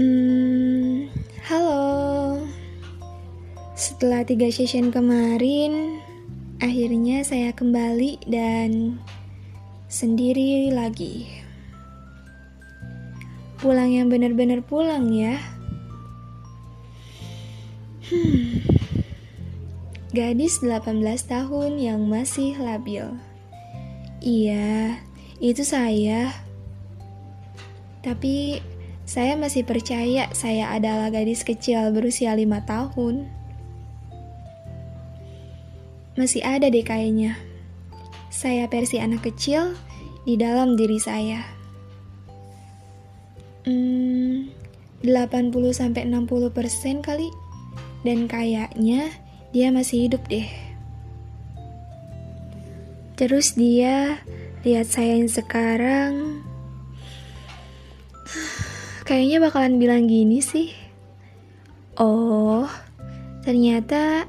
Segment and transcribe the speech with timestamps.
[0.00, 1.12] Hmm,
[1.44, 2.40] halo.
[3.76, 6.00] Setelah tiga session kemarin,
[6.56, 8.96] akhirnya saya kembali dan
[9.92, 11.28] sendiri lagi.
[13.60, 15.36] Pulang yang benar-benar pulang ya.
[18.08, 18.64] Hmm.
[20.16, 20.96] Gadis 18
[21.28, 23.04] tahun yang masih labil.
[24.24, 24.96] Iya,
[25.44, 26.32] itu saya.
[28.00, 28.64] Tapi
[29.10, 33.26] saya masih percaya saya adalah gadis kecil berusia lima tahun.
[36.14, 37.34] Masih ada deh kayaknya.
[38.30, 39.74] Saya versi anak kecil
[40.22, 41.42] di dalam diri saya.
[43.66, 44.46] Hmm,
[45.02, 47.26] 80-60% persen kali.
[48.06, 49.10] Dan kayaknya
[49.50, 50.46] dia masih hidup deh.
[53.18, 54.22] Terus dia
[54.62, 56.46] lihat saya yang sekarang
[59.10, 60.70] Kayaknya bakalan bilang gini sih.
[61.98, 62.70] Oh,
[63.42, 64.22] ternyata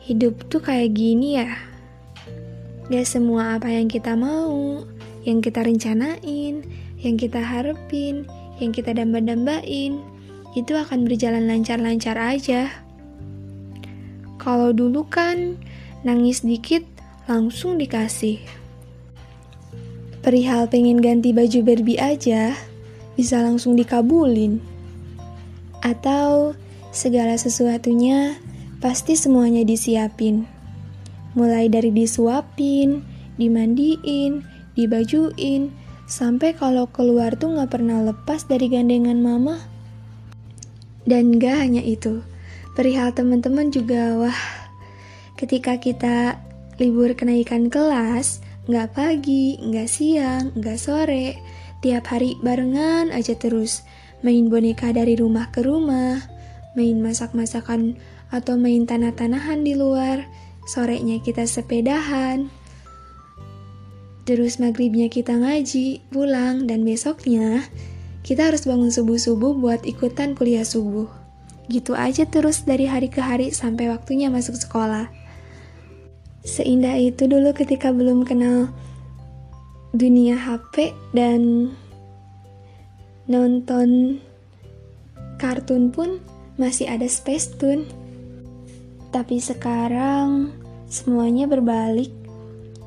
[0.00, 1.52] hidup tuh kayak gini ya.
[2.88, 4.88] Gak semua apa yang kita mau,
[5.28, 6.64] yang kita rencanain,
[6.96, 8.24] yang kita harapin,
[8.56, 10.00] yang kita damba-dambain,
[10.56, 12.72] itu akan berjalan lancar-lancar aja.
[14.40, 15.60] Kalau dulu kan
[16.08, 16.88] nangis dikit
[17.28, 18.40] langsung dikasih.
[20.24, 22.56] Perihal pengen ganti baju Barbie aja,
[23.14, 24.60] bisa langsung dikabulin.
[25.80, 26.54] Atau
[26.90, 28.36] segala sesuatunya
[28.82, 30.44] pasti semuanya disiapin.
[31.38, 33.06] Mulai dari disuapin,
[33.38, 34.42] dimandiin,
[34.74, 35.70] dibajuin,
[36.10, 39.62] sampai kalau keluar tuh gak pernah lepas dari gandengan mama.
[41.06, 42.20] Dan gak hanya itu,
[42.74, 44.40] perihal teman-teman juga wah,
[45.38, 46.36] ketika kita
[46.76, 51.36] libur kenaikan kelas, nggak pagi, nggak siang, nggak sore,
[51.80, 53.88] Tiap hari barengan aja terus,
[54.20, 56.20] main boneka dari rumah ke rumah,
[56.76, 57.96] main masak-masakan
[58.28, 60.28] atau main tanah-tanahan di luar,
[60.68, 62.52] sorenya kita sepedahan.
[64.28, 67.64] Terus maghribnya kita ngaji, pulang, dan besoknya
[68.20, 71.08] kita harus bangun subuh-subuh buat ikutan kuliah subuh.
[71.72, 75.08] Gitu aja terus dari hari ke hari sampai waktunya masuk sekolah.
[76.44, 78.68] Seindah itu dulu ketika belum kenal
[79.90, 81.74] dunia HP dan
[83.26, 84.22] nonton
[85.42, 86.22] kartun pun
[86.60, 87.88] masih ada Space Tune.
[89.10, 90.54] Tapi sekarang
[90.86, 92.12] semuanya berbalik.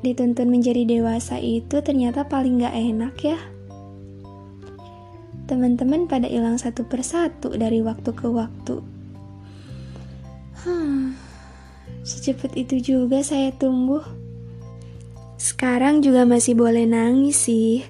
[0.00, 3.40] Dituntun menjadi dewasa itu ternyata paling gak enak ya.
[5.50, 8.76] Teman-teman pada hilang satu persatu dari waktu ke waktu.
[10.62, 11.18] Hmm,
[12.06, 14.25] secepat itu juga saya tumbuh.
[15.46, 17.86] Sekarang juga masih boleh nangis sih,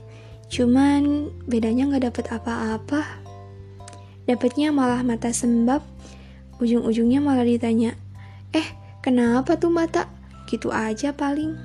[0.53, 3.01] cuman bedanya nggak dapet apa-apa.
[4.29, 5.81] Dapatnya malah mata sembab,
[6.61, 7.97] ujung-ujungnya malah ditanya,
[8.53, 8.69] eh
[9.01, 10.05] kenapa tuh mata?
[10.45, 11.57] Gitu aja paling.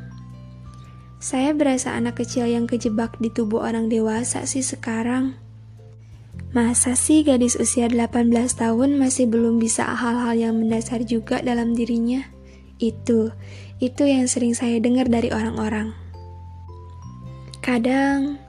[1.19, 5.35] Saya berasa anak kecil yang kejebak di tubuh orang dewasa sih sekarang.
[6.55, 12.23] Masa sih gadis usia 18 tahun masih belum bisa hal-hal yang mendasar juga dalam dirinya?
[12.81, 13.29] Itu,
[13.77, 15.93] itu yang sering saya dengar dari orang-orang.
[17.61, 18.41] Kadang,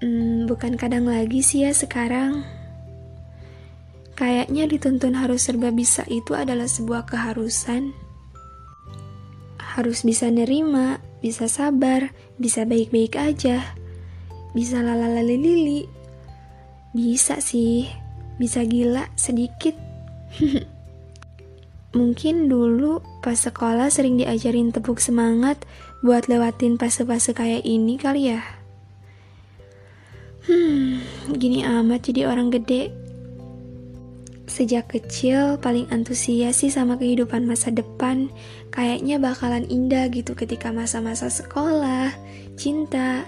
[0.00, 2.48] hmm, bukan kadang lagi sih ya sekarang.
[4.16, 7.92] Kayaknya dituntun harus serba bisa itu adalah sebuah keharusan.
[9.60, 12.08] Harus bisa nerima, bisa sabar,
[12.40, 13.60] bisa baik-baik aja,
[14.56, 15.84] bisa lalalalili,
[16.96, 17.84] bisa sih,
[18.40, 19.76] bisa gila sedikit.
[21.92, 25.60] Mungkin dulu pas sekolah sering diajarin tepuk semangat
[26.00, 28.40] buat lewatin fase-fase kayak ini kali ya.
[30.48, 31.04] Hmm,
[31.36, 32.90] gini amat jadi orang gede.
[34.48, 38.32] Sejak kecil paling antusias sih sama kehidupan masa depan.
[38.72, 42.10] Kayaknya bakalan indah gitu ketika masa-masa sekolah,
[42.56, 43.22] cinta,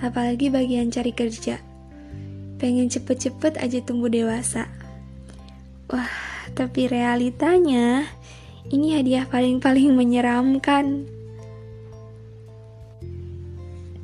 [0.00, 1.60] apalagi bagian cari kerja.
[2.58, 4.66] Pengen cepet-cepet aja tumbuh dewasa.
[5.88, 6.10] Wah,
[6.58, 8.02] tapi realitanya
[8.74, 11.06] ini hadiah paling-paling menyeramkan.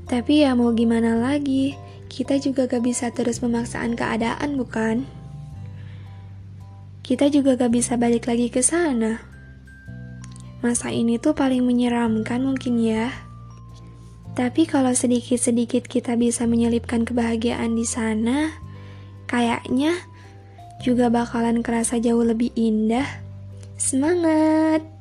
[0.06, 1.74] Tapi ya mau gimana lagi,
[2.06, 5.02] kita juga gak bisa terus memaksaan keadaan bukan?
[7.02, 9.18] Kita juga gak bisa balik lagi ke sana.
[10.62, 13.10] Masa ini tuh paling menyeramkan mungkin ya.
[14.38, 18.54] Tapi kalau sedikit-sedikit kita bisa menyelipkan kebahagiaan di sana,
[19.26, 20.13] kayaknya
[20.84, 23.08] juga bakalan kerasa jauh lebih indah.
[23.80, 24.93] Semangat!